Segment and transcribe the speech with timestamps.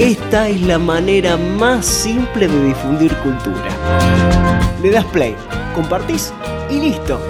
[0.00, 3.68] Esta es la manera más simple de difundir cultura.
[4.82, 5.36] Le das play,
[5.74, 6.32] compartís
[6.70, 7.20] y listo.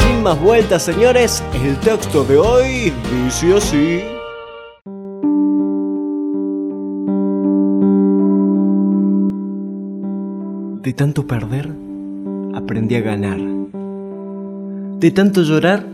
[0.00, 2.92] Sin más vueltas, señores, el texto de hoy
[3.24, 4.00] dice así.
[10.82, 11.70] De tanto perder,
[12.56, 13.38] aprendí a ganar.
[14.98, 15.86] De tanto llorar,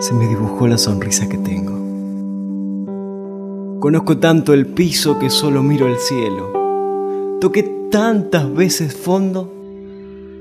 [0.00, 1.81] se me dibujó la sonrisa que tengo.
[3.82, 6.52] Conozco tanto el piso que solo miro el cielo.
[7.40, 9.52] Toqué tantas veces fondo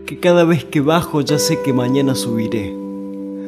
[0.05, 2.71] que cada vez que bajo ya sé que mañana subiré.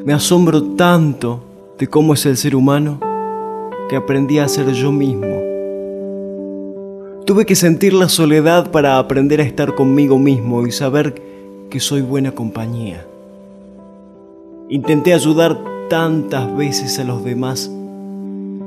[0.03, 1.41] Me asombro tanto
[1.77, 2.99] de cómo es el ser humano
[3.88, 5.27] que aprendí a ser yo mismo.
[7.27, 11.21] Tuve que sentir la soledad para aprender a estar conmigo mismo y saber
[11.69, 13.05] que soy buena compañía.
[14.69, 15.55] Intenté ayudar
[15.88, 17.69] tantas veces a los demás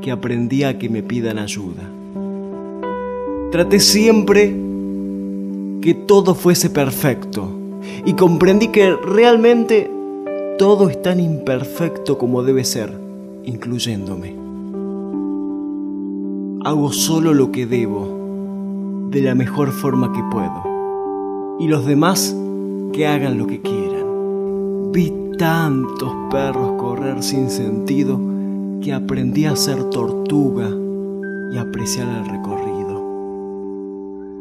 [0.00, 1.83] que aprendí a que me pidan ayuda.
[3.50, 4.55] Traté siempre
[5.80, 7.48] que todo fuese perfecto
[8.05, 9.91] y comprendí que realmente
[10.58, 12.92] todo es tan imperfecto como debe ser,
[13.44, 14.34] incluyéndome.
[16.64, 22.36] Hago solo lo que debo, de la mejor forma que puedo, y los demás
[22.92, 24.92] que hagan lo que quieran.
[24.92, 28.19] Vi tantos perros correr sin sentido
[28.82, 30.69] que aprendí a ser tortuga
[31.52, 32.86] y apreciar el recorrido.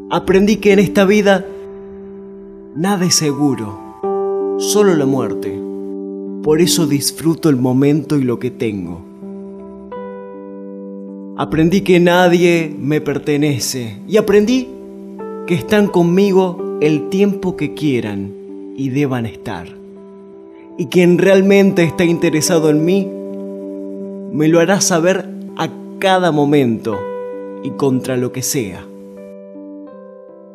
[0.10, 1.46] Aprendí que en esta vida
[2.76, 5.60] nada es seguro, solo la muerte.
[6.44, 9.02] Por eso disfruto el momento y lo que tengo.
[11.38, 14.70] Aprendí que nadie me pertenece y aprendí
[15.48, 18.34] que están conmigo el tiempo que quieran
[18.78, 19.68] y deban estar.
[20.78, 23.10] Y quien realmente está interesado en mí
[24.36, 25.70] me lo hará saber a
[26.00, 27.00] cada momento
[27.64, 28.86] y contra lo que sea.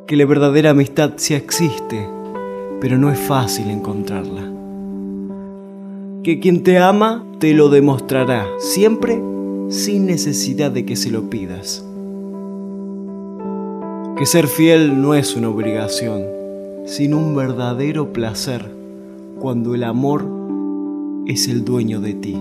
[0.07, 2.07] Que la verdadera amistad sí existe,
[2.79, 4.53] pero no es fácil encontrarla.
[6.23, 9.19] Que quien te ama te lo demostrará, siempre
[9.71, 11.83] sin necesidad de que se lo pidas.
[14.19, 16.23] Que ser fiel no es una obligación,
[16.85, 18.63] sino un verdadero placer
[19.39, 20.27] cuando el amor
[21.27, 22.37] es el dueño de ti.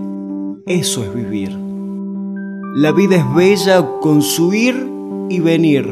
[0.70, 1.50] Eso es vivir.
[2.76, 4.88] La vida es bella con su ir
[5.28, 5.84] y venir,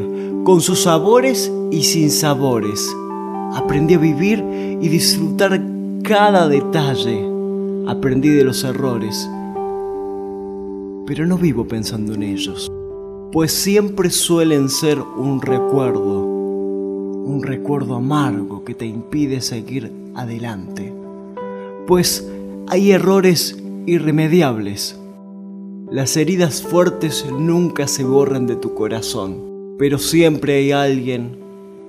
[0.44, 2.88] con sus sabores y sin sabores.
[3.56, 4.38] Aprendí a vivir
[4.80, 5.60] y disfrutar
[6.04, 7.28] cada detalle.
[7.88, 9.28] Aprendí de los errores.
[11.06, 12.70] Pero no vivo pensando en ellos,
[13.32, 20.92] pues siempre suelen ser un recuerdo, un recuerdo amargo que te impide seguir adelante.
[21.88, 22.24] Pues
[22.68, 25.00] hay errores irremediables.
[25.90, 31.38] Las heridas fuertes nunca se borran de tu corazón, pero siempre hay alguien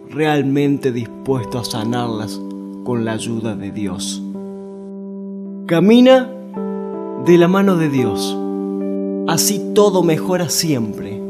[0.09, 2.39] realmente dispuesto a sanarlas
[2.85, 4.23] con la ayuda de Dios.
[5.67, 6.31] Camina
[7.25, 8.37] de la mano de Dios.
[9.27, 11.21] Así todo mejora siempre.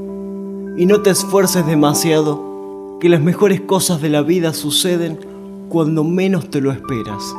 [0.78, 5.20] Y no te esfuerces demasiado, que las mejores cosas de la vida suceden
[5.68, 7.36] cuando menos te lo esperas.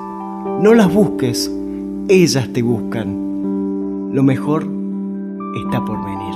[0.60, 1.50] No las busques,
[2.10, 4.10] ellas te buscan.
[4.12, 4.66] Lo mejor
[5.62, 6.34] está por venir.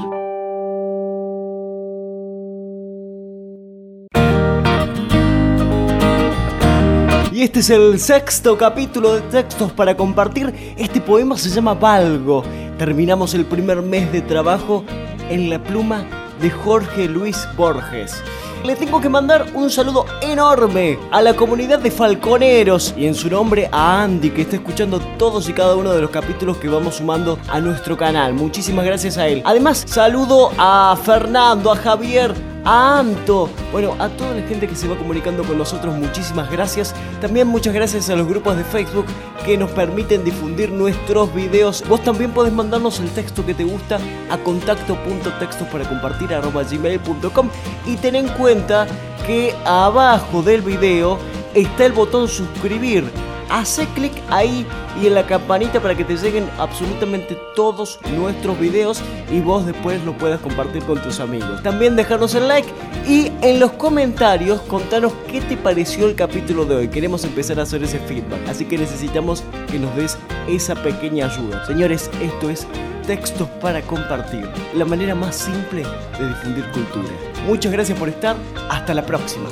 [7.32, 10.54] Y este es el sexto capítulo de textos para compartir.
[10.78, 12.44] Este poema se llama Valgo.
[12.78, 14.84] Terminamos el primer mes de trabajo
[15.28, 16.06] en la pluma
[16.40, 18.22] de Jorge Luis Borges
[18.64, 23.28] le tengo que mandar un saludo enorme a la comunidad de falconeros y en su
[23.28, 26.96] nombre a Andy que está escuchando todos y cada uno de los capítulos que vamos
[26.96, 28.32] sumando a nuestro canal.
[28.32, 29.42] Muchísimas gracias a él.
[29.44, 32.34] Además, saludo a Fernando, a Javier,
[32.64, 36.94] a Anto, bueno, a toda la gente que se va comunicando con nosotros, muchísimas gracias.
[37.20, 39.06] También muchas gracias a los grupos de Facebook
[39.44, 41.84] que nos permiten difundir nuestros videos.
[41.88, 43.98] Vos también podés mandarnos el texto que te gusta
[44.30, 47.50] a contacto.textos para compartir gmail.com
[47.86, 48.86] y ten en cuenta
[49.26, 51.18] que abajo del video
[51.54, 53.10] está el botón suscribir
[53.50, 54.66] hace clic ahí
[55.00, 60.02] y en la campanita para que te lleguen absolutamente todos nuestros videos y vos después
[60.04, 61.62] lo puedas compartir con tus amigos.
[61.62, 62.68] También dejarnos el like
[63.08, 66.88] y en los comentarios contanos qué te pareció el capítulo de hoy.
[66.88, 70.16] Queremos empezar a hacer ese feedback, así que necesitamos que nos des
[70.48, 71.66] esa pequeña ayuda.
[71.66, 72.66] Señores, esto es
[73.06, 75.82] textos para compartir, la manera más simple
[76.18, 77.12] de difundir cultura.
[77.46, 78.36] Muchas gracias por estar,
[78.70, 79.48] hasta la próxima.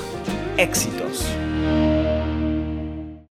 [0.56, 1.26] Éxitos.